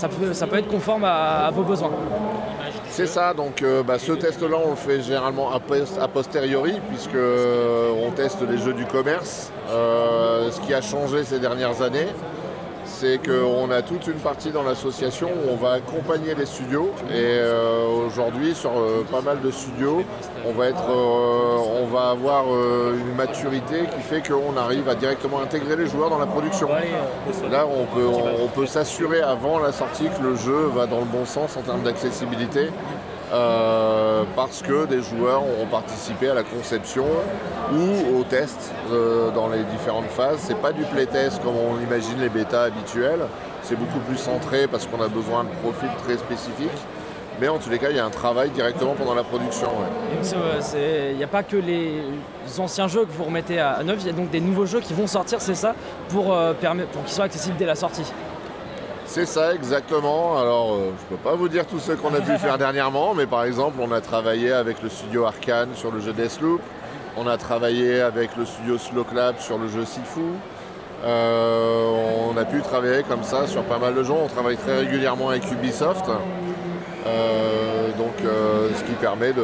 peut, 0.47 0.57
être 0.57 0.67
conforme 0.67 1.03
à 1.05 1.49
vos 1.51 1.63
besoins. 1.63 1.91
C'est 2.95 3.07
ça, 3.07 3.33
donc 3.33 3.63
euh, 3.63 3.81
bah, 3.81 3.97
ce 3.97 4.11
test-là, 4.11 4.55
on 4.63 4.69
le 4.69 4.75
fait 4.75 5.01
généralement 5.01 5.51
a, 5.51 5.59
posteriori, 6.07 6.73
puisque 6.89 7.15
euh, 7.15 7.91
on 7.91 8.11
teste 8.11 8.47
les 8.47 8.59
jeux 8.59 8.73
du 8.73 8.85
commerce. 8.85 9.51
Euh, 9.71 10.51
ce 10.51 10.61
qui 10.61 10.75
a 10.75 10.81
changé 10.81 11.23
ces 11.23 11.39
dernières 11.39 11.81
années, 11.81 12.05
c'est 13.03 13.17
qu'on 13.17 13.69
a 13.69 13.81
toute 13.81 14.07
une 14.07 14.19
partie 14.19 14.51
dans 14.51 14.63
l'association 14.63 15.27
où 15.27 15.51
on 15.51 15.57
va 15.57 15.73
accompagner 15.73 16.35
les 16.35 16.45
studios. 16.45 16.89
Et 17.09 17.15
euh, 17.15 17.85
aujourd'hui, 18.07 18.55
sur 18.55 18.71
euh, 18.71 19.05
pas 19.11 19.19
mal 19.19 19.41
de 19.41 19.51
studios, 19.51 20.03
on 20.45 20.53
va, 20.53 20.67
être, 20.67 20.89
euh, 20.89 21.81
on 21.81 21.87
va 21.87 22.11
avoir 22.11 22.45
une 22.47 23.15
maturité 23.15 23.81
qui 23.93 24.01
fait 24.01 24.25
qu'on 24.25 24.55
arrive 24.55 24.87
à 24.87 24.95
directement 24.95 25.41
intégrer 25.41 25.75
les 25.75 25.87
joueurs 25.87 26.09
dans 26.09 26.19
la 26.19 26.27
production. 26.27 26.69
Là, 27.51 27.67
on 27.67 27.85
peut, 27.93 28.07
on 28.41 28.47
peut 28.47 28.65
s'assurer 28.65 29.21
avant 29.21 29.59
la 29.59 29.73
sortie 29.73 30.05
que 30.05 30.23
le 30.23 30.35
jeu 30.37 30.69
va 30.73 30.85
dans 30.85 30.99
le 30.99 31.05
bon 31.05 31.25
sens 31.25 31.57
en 31.57 31.61
termes 31.61 31.83
d'accessibilité. 31.83 32.69
Euh, 33.33 34.23
parce 34.35 34.61
que 34.61 34.85
des 34.85 35.01
joueurs 35.01 35.41
ont 35.41 35.65
participé 35.65 36.29
à 36.29 36.35
la 36.35 36.43
conception 36.43 37.05
ou 37.73 38.19
au 38.19 38.23
test 38.23 38.71
euh, 38.91 39.31
dans 39.31 39.47
les 39.47 39.63
différentes 39.63 40.09
phases. 40.09 40.37
C'est 40.39 40.57
pas 40.57 40.71
du 40.71 40.83
playtest 40.83 41.41
comme 41.41 41.55
on 41.55 41.81
imagine 41.81 42.19
les 42.21 42.29
bêtas 42.29 42.65
habituels, 42.65 43.21
c'est 43.63 43.75
beaucoup 43.75 43.99
plus 44.07 44.17
centré 44.17 44.67
parce 44.67 44.85
qu'on 44.85 45.01
a 45.01 45.07
besoin 45.07 45.45
de 45.45 45.49
profils 45.63 45.89
très 46.03 46.17
spécifiques. 46.17 46.69
Mais 47.41 47.47
en 47.47 47.57
tous 47.57 47.71
les 47.71 47.79
cas, 47.79 47.89
il 47.89 47.95
y 47.95 47.99
a 47.99 48.05
un 48.05 48.11
travail 48.11 48.51
directement 48.51 48.93
pendant 48.93 49.15
la 49.15 49.23
production. 49.23 49.67
Il 50.75 51.17
n'y 51.17 51.23
a 51.23 51.27
pas 51.27 51.41
que 51.41 51.57
les 51.57 52.03
anciens 52.59 52.87
jeux 52.87 53.05
que 53.05 53.11
vous 53.11 53.23
remettez 53.23 53.59
à 53.59 53.83
neuf, 53.83 53.97
il 54.01 54.07
y 54.07 54.09
a 54.11 54.13
donc 54.13 54.29
des 54.29 54.39
nouveaux 54.39 54.67
jeux 54.67 54.81
qui 54.81 54.93
vont 54.93 55.07
sortir, 55.07 55.41
c'est 55.41 55.55
ça, 55.55 55.73
euh, 56.15 56.53
pour 56.53 57.03
qu'ils 57.03 57.13
soient 57.13 57.25
accessibles 57.25 57.57
dès 57.57 57.65
la 57.65 57.75
sortie? 57.75 58.03
C'est 59.05 59.25
ça 59.25 59.53
exactement. 59.53 60.39
Alors 60.39 60.73
euh, 60.73 60.91
je 60.99 61.15
peux 61.15 61.21
pas 61.21 61.35
vous 61.35 61.49
dire 61.49 61.65
tout 61.67 61.79
ce 61.79 61.91
qu'on 61.91 62.13
a 62.13 62.21
pu 62.21 62.37
faire 62.37 62.57
dernièrement, 62.59 63.13
mais 63.13 63.25
par 63.25 63.43
exemple 63.43 63.77
on 63.81 63.91
a 63.91 64.01
travaillé 64.01 64.51
avec 64.51 64.81
le 64.81 64.89
studio 64.89 65.25
Arkane 65.25 65.69
sur 65.75 65.91
le 65.91 65.99
jeu 65.99 66.13
Deathloop, 66.13 66.61
on 67.17 67.27
a 67.27 67.37
travaillé 67.37 68.01
avec 68.01 68.35
le 68.37 68.45
studio 68.45 68.77
Slow 68.77 69.03
Clap 69.03 69.39
sur 69.39 69.57
le 69.57 69.67
jeu 69.67 69.85
Sifu. 69.85 70.21
Euh, 71.05 72.29
on 72.29 72.37
a 72.37 72.45
pu 72.45 72.61
travailler 72.61 73.03
comme 73.03 73.23
ça 73.23 73.45
sur 73.45 73.63
pas 73.63 73.77
mal 73.77 73.93
de 73.93 74.03
gens. 74.03 74.19
On 74.23 74.27
travaille 74.27 74.55
très 74.55 74.79
régulièrement 74.79 75.29
avec 75.29 75.51
Ubisoft. 75.51 76.05
Euh, 77.05 77.89
donc 77.97 78.13
ce 78.19 78.83
qui 78.83 78.93
permet 78.93 79.33
de, 79.33 79.43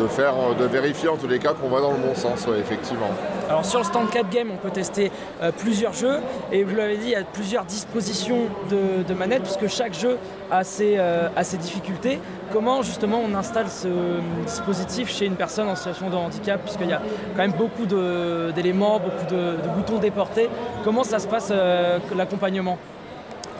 de, 0.00 0.06
faire, 0.08 0.34
de 0.58 0.64
vérifier 0.64 1.08
en 1.08 1.16
tous 1.16 1.28
les 1.28 1.38
cas 1.38 1.52
qu'on 1.54 1.68
va 1.68 1.80
dans 1.80 1.92
le 1.92 1.98
bon 1.98 2.14
sens, 2.14 2.46
effectivement. 2.58 3.10
Alors 3.48 3.64
sur 3.64 3.78
le 3.78 3.84
stand 3.84 4.10
4 4.10 4.30
Game, 4.30 4.50
on 4.52 4.56
peut 4.56 4.70
tester 4.70 5.10
plusieurs 5.58 5.92
jeux 5.92 6.18
et 6.52 6.64
vous 6.64 6.76
l'avez 6.76 6.96
dit, 6.96 7.06
il 7.06 7.10
y 7.10 7.16
a 7.16 7.24
plusieurs 7.24 7.64
dispositions 7.64 8.46
de, 8.70 9.14
manettes 9.14 9.42
puisque 9.42 9.68
chaque 9.68 9.94
jeu 9.94 10.18
a 10.50 10.64
ses, 10.64 10.98
a 10.98 11.44
ses 11.44 11.56
difficultés. 11.56 12.20
Comment 12.52 12.82
justement 12.82 13.20
on 13.24 13.34
installe 13.34 13.68
ce 13.68 13.88
dispositif 14.46 15.10
chez 15.10 15.26
une 15.26 15.36
personne 15.36 15.68
en 15.68 15.76
situation 15.76 16.10
de 16.10 16.16
handicap 16.16 16.60
puisqu'il 16.62 16.88
y 16.88 16.92
a 16.92 17.02
quand 17.36 17.42
même 17.42 17.52
beaucoup 17.52 17.86
d'éléments, 17.86 19.00
beaucoup 19.00 19.34
de, 19.34 19.56
boutons 19.76 19.98
déportés. 19.98 20.48
Comment 20.84 21.04
ça 21.04 21.18
se 21.18 21.26
passe 21.26 21.52
l'accompagnement? 22.16 22.78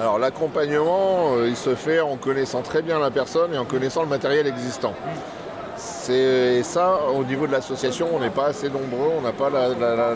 Alors 0.01 0.19
l'accompagnement, 0.19 1.35
euh, 1.37 1.49
il 1.49 1.57
se 1.57 1.75
fait 1.75 2.01
en 2.01 2.17
connaissant 2.17 2.63
très 2.63 2.81
bien 2.81 2.99
la 2.99 3.11
personne 3.11 3.53
et 3.53 3.59
en 3.59 3.67
connaissant 3.67 4.01
le 4.01 4.09
matériel 4.09 4.47
existant. 4.47 4.95
C'est 6.11 6.65
ça, 6.65 7.03
au 7.17 7.23
niveau 7.23 7.47
de 7.47 7.53
l'association, 7.53 8.09
on 8.13 8.19
n'est 8.19 8.31
pas 8.31 8.47
assez 8.47 8.69
nombreux, 8.69 9.13
on 9.17 9.21
n'a 9.21 9.31
pas 9.31 9.49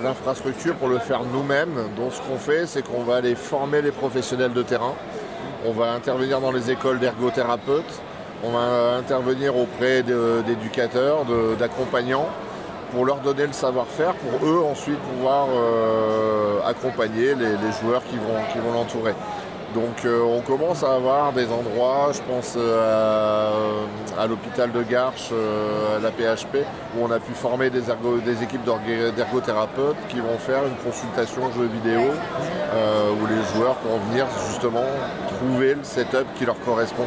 l'infrastructure 0.02 0.74
pour 0.74 0.88
le 0.88 0.98
faire 0.98 1.20
nous-mêmes. 1.22 1.74
Donc 1.96 2.12
ce 2.12 2.20
qu'on 2.20 2.36
fait, 2.36 2.66
c'est 2.66 2.82
qu'on 2.82 3.04
va 3.04 3.16
aller 3.16 3.36
former 3.36 3.80
les 3.80 3.92
professionnels 3.92 4.52
de 4.52 4.62
terrain. 4.64 4.94
On 5.64 5.70
va 5.70 5.92
intervenir 5.92 6.40
dans 6.40 6.50
les 6.50 6.68
écoles 6.72 6.98
d'ergothérapeutes. 6.98 8.02
On 8.42 8.50
va 8.50 8.96
intervenir 8.96 9.56
auprès 9.56 10.02
d'éducateurs, 10.02 11.24
d'accompagnants 11.60 12.28
pour 12.90 13.04
leur 13.04 13.18
donner 13.18 13.46
le 13.46 13.52
savoir-faire, 13.52 14.14
pour 14.14 14.48
eux 14.48 14.64
ensuite 14.68 14.98
pouvoir 14.98 15.46
euh, 15.48 16.58
accompagner 16.66 17.36
les, 17.36 17.72
joueurs 17.80 18.02
qui 18.10 18.16
vont 18.16 18.72
l'entourer. 18.72 19.14
Donc 19.74 20.04
euh, 20.04 20.22
on 20.22 20.40
commence 20.40 20.84
à 20.84 20.94
avoir 20.94 21.32
des 21.32 21.46
endroits, 21.50 22.12
je 22.12 22.20
pense 22.22 22.54
euh, 22.56 23.84
à, 24.16 24.26
l'hôpital 24.28 24.70
de 24.70 24.82
Garches, 24.84 25.30
euh, 25.32 25.98
à 25.98 26.00
la 26.00 26.10
PHP, 26.12 26.58
où 26.96 27.04
on 27.04 27.10
a 27.10 27.18
pu 27.18 27.32
former 27.32 27.70
des, 27.70 27.90
équipes 28.42 28.64
d'ergothérapeutes 29.16 29.96
qui 30.08 30.20
vont 30.20 30.38
faire 30.38 30.60
une 30.64 30.76
consultation 30.76 31.50
jeux 31.52 31.66
vidéo, 31.66 32.02
où 32.02 33.26
les 33.26 33.42
joueurs 33.52 33.74
pourront 33.76 33.98
venir 34.10 34.26
justement 34.48 34.84
trouver 35.38 35.74
le 35.74 35.82
setup 35.82 36.26
qui 36.36 36.46
leur 36.46 36.58
correspond. 36.60 37.06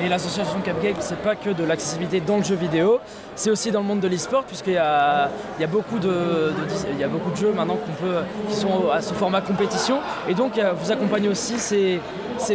Et 0.00 0.08
l'association 0.08 0.60
Capgame, 0.60 0.94
c'est 1.00 1.18
pas 1.18 1.36
que 1.36 1.50
de 1.50 1.64
l'accessibilité 1.64 2.20
dans 2.20 2.38
le 2.38 2.42
jeu 2.42 2.54
vidéo, 2.54 2.98
c'est 3.34 3.50
aussi 3.50 3.70
dans 3.70 3.80
le 3.80 3.86
monde 3.86 4.00
de 4.00 4.08
l'e-sport, 4.08 4.44
puisqu'il 4.44 4.72
y 4.72 4.76
a, 4.76 5.28
beaucoup 5.70 5.98
de, 5.98 6.52
jeux 7.36 7.52
maintenant 7.52 7.78
peut, 8.00 8.16
qui 8.48 8.54
sont 8.54 8.90
à 8.90 9.00
ce 9.00 9.12
format 9.14 9.40
compétition. 9.42 9.98
Et 10.28 10.34
donc, 10.34 10.58
euh, 10.58 10.72
vous 10.72 10.90
accompagnez 10.90 11.28
aussi 11.28 11.58
ces, 11.58 12.00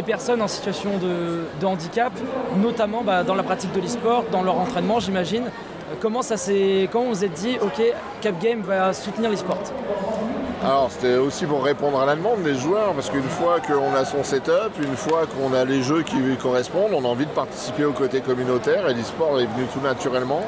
personnes 0.04 0.42
en 0.42 0.48
situation 0.48 0.90
de, 0.98 1.66
handicap, 1.66 2.12
notamment 2.56 3.02
bah, 3.02 3.22
dans 3.22 3.34
la 3.34 3.42
pratique 3.42 3.72
de 3.72 3.80
l'e-sport, 3.80 4.24
dans 4.32 4.42
leur 4.42 4.58
entraînement, 4.58 5.00
j'imagine. 5.00 5.44
Euh, 5.44 5.94
comment, 6.00 6.22
ça 6.22 6.34
comment 6.90 7.06
vous 7.06 7.24
êtes 7.24 7.34
dit, 7.34 7.56
OK, 7.62 7.82
Capgame 8.20 8.62
va 8.62 8.92
soutenir 8.92 9.30
l'e-sport? 9.30 9.58
Alors 10.64 10.90
c'était 10.90 11.16
aussi 11.16 11.46
pour 11.46 11.62
répondre 11.62 12.00
à 12.00 12.06
la 12.06 12.16
demande 12.16 12.42
des 12.42 12.56
joueurs, 12.56 12.92
parce 12.92 13.10
qu'une 13.10 13.22
fois 13.22 13.60
qu'on 13.60 13.94
a 13.94 14.04
son 14.04 14.24
setup, 14.24 14.72
une 14.82 14.96
fois 14.96 15.22
qu'on 15.26 15.54
a 15.54 15.64
les 15.64 15.82
jeux 15.82 16.02
qui 16.02 16.16
lui 16.16 16.36
correspondent, 16.36 16.92
on 16.94 17.04
a 17.04 17.08
envie 17.08 17.26
de 17.26 17.30
participer 17.30 17.84
au 17.84 17.92
côté 17.92 18.20
communautaire 18.20 18.88
et 18.88 18.94
l'e-sport 18.94 19.40
est 19.40 19.46
venu 19.46 19.66
tout 19.72 19.80
naturellement. 19.80 20.42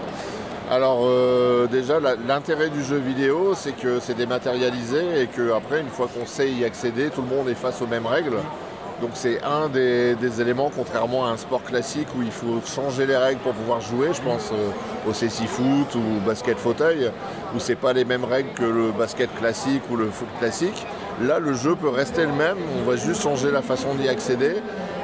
Alors 0.68 1.02
euh, 1.04 1.66
déjà 1.68 1.98
l'intérêt 2.26 2.70
du 2.70 2.82
jeu 2.84 2.96
vidéo 2.96 3.54
c'est 3.54 3.72
que 3.72 3.98
c'est 4.00 4.14
dématérialisé 4.14 5.22
et 5.22 5.26
qu'après 5.26 5.80
une 5.80 5.88
fois 5.88 6.08
qu'on 6.08 6.26
sait 6.26 6.50
y 6.50 6.64
accéder, 6.64 7.10
tout 7.10 7.22
le 7.22 7.28
monde 7.28 7.48
est 7.48 7.54
face 7.54 7.80
aux 7.80 7.86
mêmes 7.86 8.06
règles. 8.06 8.36
Donc 9.00 9.12
c'est 9.14 9.42
un 9.42 9.68
des, 9.68 10.40
éléments, 10.40 10.70
contrairement 10.74 11.26
à 11.26 11.30
un 11.30 11.36
sport 11.38 11.62
classique 11.62 12.08
où 12.18 12.22
il 12.22 12.30
faut 12.30 12.60
changer 12.66 13.06
les 13.06 13.16
règles 13.16 13.40
pour 13.40 13.54
pouvoir 13.54 13.80
jouer. 13.80 14.08
Je 14.12 14.20
pense 14.20 14.50
euh, 14.52 15.08
au 15.08 15.14
CC 15.14 15.46
foot 15.46 15.94
ou 15.94 16.26
basket 16.26 16.58
fauteuil, 16.58 17.10
où 17.54 17.58
c'est 17.58 17.76
pas 17.76 17.94
les 17.94 18.04
mêmes 18.04 18.24
règles 18.24 18.50
que 18.50 18.64
le 18.64 18.92
basket 18.92 19.34
classique 19.38 19.82
ou 19.90 19.96
le 19.96 20.10
foot 20.10 20.28
classique. 20.38 20.86
Là, 21.22 21.38
le 21.38 21.54
jeu 21.54 21.74
peut 21.76 21.88
rester 21.88 22.22
le 22.22 22.32
même. 22.32 22.58
On 22.78 22.88
va 22.88 22.96
juste 22.96 23.22
changer 23.22 23.50
la 23.50 23.62
façon 23.62 23.94
d'y 23.94 24.08
accéder. 24.08 24.56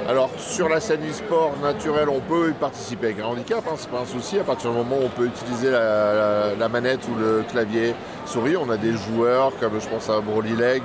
Alors 0.09 0.31
sur 0.39 0.69
la 0.69 0.79
scène 0.79 1.01
e-sport 1.11 1.55
naturelle, 1.61 2.09
on 2.09 2.21
peut 2.21 2.51
y 2.51 2.53
participer 2.53 3.07
avec 3.07 3.19
un 3.19 3.25
handicap, 3.25 3.65
hein, 3.69 3.75
c'est 3.77 3.91
pas 3.91 4.03
un 4.03 4.07
souci. 4.07 4.39
À 4.39 4.45
partir 4.45 4.71
du 4.71 4.77
moment 4.77 4.99
où 5.01 5.07
on 5.07 5.09
peut 5.09 5.27
utiliser 5.27 5.69
la, 5.69 6.69
manette 6.69 7.01
ou 7.09 7.19
le 7.19 7.43
clavier 7.51 7.93
souris, 8.25 8.57
on 8.57 8.71
a 8.71 8.77
des 8.77 8.93
joueurs 8.93 9.51
comme 9.59 9.81
je 9.81 9.89
pense 9.89 10.09
à 10.09 10.21
Broly 10.21 10.55
Leg 10.55 10.83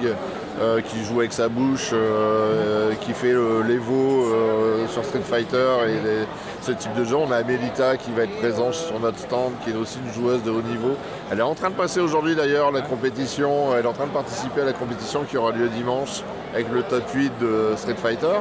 euh, 0.59 0.81
qui 0.81 1.03
joue 1.03 1.19
avec 1.19 1.33
sa 1.33 1.49
bouche, 1.49 1.91
euh, 1.93 2.93
qui 3.01 3.13
fait 3.13 3.33
l'Evo 3.67 4.25
euh, 4.25 4.87
sur 4.87 5.05
Street 5.05 5.21
Fighter 5.23 5.69
et 5.87 6.25
ce 6.63 6.71
type 6.71 6.93
de 6.95 7.03
jeu. 7.03 7.15
On 7.15 7.31
a 7.31 7.37
Amelita 7.37 7.97
qui 7.97 8.11
va 8.13 8.23
être 8.23 8.37
présente 8.39 8.73
sur 8.73 8.99
notre 8.99 9.19
stand, 9.19 9.53
qui 9.63 9.69
est 9.69 9.77
aussi 9.77 9.99
une 10.03 10.11
joueuse 10.13 10.41
de 10.41 10.49
haut 10.49 10.63
niveau. 10.63 10.95
Elle 11.31 11.39
est 11.39 11.43
en 11.43 11.53
train 11.53 11.69
de 11.69 11.75
passer 11.75 11.99
aujourd'hui 11.99 12.35
d'ailleurs 12.35 12.71
la 12.71 12.81
compétition, 12.81 13.75
elle 13.77 13.85
est 13.85 13.87
en 13.87 13.93
train 13.93 14.07
de 14.07 14.13
participer 14.13 14.61
à 14.61 14.65
la 14.65 14.73
compétition 14.73 15.25
qui 15.29 15.37
aura 15.37 15.51
lieu 15.51 15.67
dimanche 15.69 16.23
avec 16.55 16.71
le 16.71 16.81
top 16.81 17.03
8 17.13 17.33
de 17.39 17.75
Street 17.75 17.95
Fighter. 18.01 18.39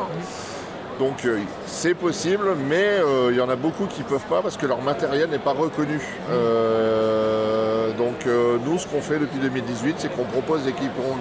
Donc 1.00 1.25
euh, 1.25 1.38
c'est 1.64 1.95
possible, 1.95 2.54
mais 2.69 2.85
euh, 2.85 3.30
il 3.30 3.38
y 3.38 3.40
en 3.40 3.49
a 3.49 3.57
beaucoup 3.57 3.87
qui 3.87 4.02
ne 4.02 4.04
peuvent 4.04 4.26
pas 4.28 4.42
parce 4.42 4.59
que 4.59 4.66
leur 4.66 4.83
matériel 4.83 5.30
n'est 5.30 5.38
pas 5.38 5.54
reconnu. 5.54 5.99
Euh, 6.30 7.90
donc 7.95 8.26
nous, 8.66 8.78
ce 8.78 8.87
qu'on 8.87 9.00
fait 9.00 9.19
depuis 9.19 9.38
2018, 9.38 9.95
c'est 9.97 10.14
qu'on 10.14 10.25
propose 10.25 10.62
des, 10.64 10.75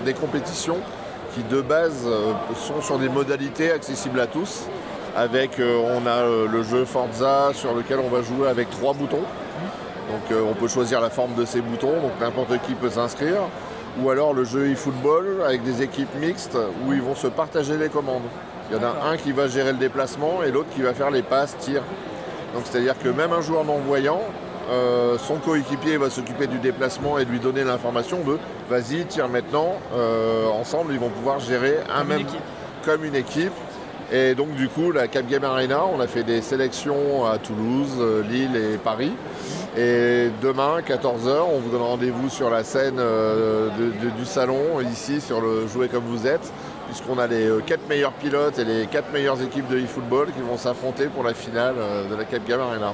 des, 0.04 0.14
compétitions 0.14 0.80
qui 1.34 1.44
de 1.44 1.62
base 1.62 2.06
sont 2.56 2.82
sur 2.82 3.00
des 3.00 3.08
modalités 3.08 3.72
accessibles 3.72 4.20
à 4.20 4.28
tous. 4.28 4.66
Avec, 5.16 5.52
on 5.60 6.06
a 6.06 6.26
le 6.26 6.62
jeu 6.64 6.84
Forza 6.84 7.52
sur 7.54 7.74
lequel 7.74 8.00
on 8.00 8.10
va 8.10 8.22
jouer 8.22 8.50
avec 8.50 8.70
trois 8.70 8.94
boutons. 8.94 9.24
Donc 10.10 10.38
on 10.50 10.56
peut 10.56 10.68
choisir 10.68 11.00
la 11.00 11.10
forme 11.10 11.36
de 11.36 11.46
ces 11.46 11.62
boutons, 11.62 12.02
donc 12.02 12.12
n'importe 12.20 12.62
qui 12.64 12.74
peut 12.74 12.90
s'inscrire. 12.90 13.44
Ou 14.02 14.10
alors 14.10 14.34
le 14.34 14.44
jeu 14.44 14.72
e-football 14.74 15.42
avec 15.46 15.64
des 15.64 15.82
équipes 15.82 16.14
mixtes 16.20 16.58
où 16.86 16.92
ils 16.92 17.02
vont 17.02 17.16
se 17.16 17.28
partager 17.28 17.78
les 17.78 17.90
commandes. 17.90 18.28
Il 18.70 18.78
y 18.78 18.80
en 18.80 18.84
a 18.84 19.10
un 19.10 19.18
qui 19.18 19.32
va 19.32 19.48
gérer 19.48 19.72
le 19.72 19.80
déplacement 19.80 20.44
et 20.44 20.52
l'autre 20.52 20.70
qui 20.76 20.82
va 20.82 20.94
faire 20.94 21.10
les 21.10 21.24
passes, 21.24 21.58
tirs. 21.58 21.82
Donc 22.54 22.64
c'est-à-dire 22.66 22.94
que 23.00 23.10
même 23.10 23.34
un 23.34 23.42
joueur 23.42 23.66
non-voyant, 23.66 24.22
euh, 24.70 25.18
son 25.18 25.38
coéquipier 25.38 25.98
va 25.98 26.12
s'occuper 26.12 26.46
du 26.46 26.60
déplacement 26.60 27.18
et 27.18 27.26
lui 27.26 27.40
donner 27.40 27.64
l'information 27.64 28.20
de 28.20 28.38
vas-y, 28.70 29.06
tire 29.06 29.28
maintenant. 29.28 29.74
Euh, 29.96 30.46
ensemble, 30.48 30.94
ils 30.94 31.00
vont 31.00 31.10
pouvoir 31.10 31.40
gérer 31.40 31.78
un 31.92 32.04
même 32.04 32.26
comme 32.86 33.04
une 33.04 33.16
équipe. 33.16 33.54
Et 34.12 34.36
donc 34.36 34.54
du 34.54 34.70
coup, 34.70 34.92
la 34.92 35.08
Cap 35.08 35.28
Game 35.28 35.44
Arena, 35.44 35.82
on 35.86 36.00
a 36.00 36.08
fait 36.08 36.24
des 36.24 36.42
sélections 36.42 37.26
à 37.26 37.40
Toulouse, 37.40 37.98
euh, 38.00 38.22
Lille 38.22 38.56
et 38.56 38.78
Paris. 38.78 39.14
Et 39.78 40.30
demain, 40.44 40.82
14h, 40.88 41.42
on 41.52 41.60
vous 41.60 41.70
donne 41.72 41.82
rendez-vous 41.82 42.30
sur 42.30 42.50
la 42.50 42.64
scène 42.64 43.00
du 43.78 44.26
salon, 44.26 44.82
ici, 44.92 45.22
sur 45.22 45.42
le 45.42 45.68
Jouer 45.68 45.88
comme 45.88 46.04
vous 46.04 46.28
êtes 46.28 46.52
puisqu'on 46.90 47.20
a 47.20 47.28
les 47.28 47.48
euh, 47.48 47.62
quatre 47.62 47.88
meilleurs 47.88 48.14
pilotes 48.14 48.58
et 48.58 48.66
les 48.66 48.88
quatre 48.88 49.12
meilleures 49.14 49.42
équipes 49.42 49.68
de 49.68 49.78
e-football 49.78 50.32
qui 50.32 50.42
vont 50.42 50.58
s'affronter 50.58 51.06
pour 51.06 51.24
la 51.24 51.36
finale 51.36 51.76
euh, 51.78 52.10
de 52.10 52.16
la 52.16 52.26
Cap 52.26 52.44
Game 52.48 52.60
Arena. 52.60 52.94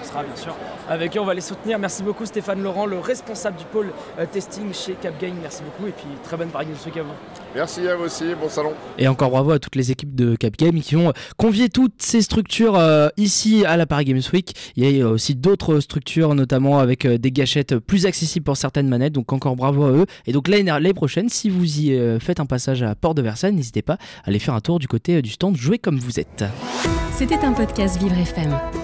On 0.00 0.04
sera 0.04 0.22
bien 0.22 0.36
sûr 0.36 0.54
avec 0.88 1.16
eux, 1.16 1.20
on 1.20 1.24
va 1.24 1.34
les 1.34 1.40
soutenir. 1.40 1.78
Merci 1.78 2.02
beaucoup 2.02 2.26
Stéphane 2.26 2.62
Laurent, 2.62 2.86
le 2.86 2.98
responsable 2.98 3.56
du 3.56 3.64
pôle 3.64 3.92
euh, 4.18 4.26
testing 4.30 4.72
chez 4.72 4.94
Cap 4.94 5.18
Game. 5.20 5.34
Merci 5.40 5.62
beaucoup 5.62 5.88
et 5.88 5.92
puis 5.92 6.06
très 6.22 6.36
bonne 6.36 6.48
Paris 6.48 6.66
Games 6.66 6.76
Week 6.84 6.96
à 6.96 7.02
vous. 7.02 7.12
Merci 7.54 7.88
à 7.88 7.96
vous 7.96 8.04
aussi, 8.04 8.24
bon 8.40 8.48
salon. 8.48 8.72
Et 8.98 9.08
encore 9.08 9.30
bravo 9.30 9.52
à 9.52 9.58
toutes 9.58 9.76
les 9.76 9.90
équipes 9.90 10.14
de 10.14 10.36
Cap 10.36 10.56
Game 10.56 10.80
qui 10.80 10.96
ont 10.96 11.12
convié 11.36 11.68
toutes 11.68 12.02
ces 12.02 12.22
structures 12.22 12.80
ici 13.16 13.64
à 13.64 13.76
la 13.76 13.86
Paris 13.86 14.04
Games 14.04 14.22
Week. 14.32 14.54
Il 14.76 14.88
y 14.88 15.02
a 15.02 15.08
aussi 15.08 15.34
d'autres 15.34 15.80
structures, 15.80 16.34
notamment 16.34 16.78
avec 16.78 17.06
des 17.06 17.30
gâchettes 17.30 17.78
plus 17.78 18.06
accessibles 18.06 18.44
pour 18.44 18.56
certaines 18.56 18.88
manettes. 18.88 19.12
Donc 19.12 19.32
encore 19.32 19.56
bravo 19.56 19.84
à 19.84 19.90
eux. 19.90 20.06
Et 20.26 20.32
donc 20.32 20.48
l'année 20.48 20.94
prochaine, 20.94 21.28
si 21.28 21.48
vous 21.48 21.78
y 21.78 22.18
faites 22.20 22.40
un 22.40 22.46
passage 22.46 22.82
à 22.82 22.94
Port 22.94 23.14
de 23.14 23.22
Versailles, 23.22 23.54
n'hésitez 23.54 23.82
pas 23.82 23.94
à 24.24 24.28
aller 24.28 24.38
faire 24.38 24.54
un 24.54 24.60
tour 24.60 24.78
du 24.78 24.88
côté 24.88 25.22
du 25.22 25.30
stand 25.30 25.56
Jouer 25.56 25.78
comme 25.78 25.98
vous 25.98 26.18
êtes. 26.18 26.44
C'était 27.12 27.38
un 27.44 27.52
podcast 27.52 27.98
Vivre 28.00 28.18
FM. 28.18 28.83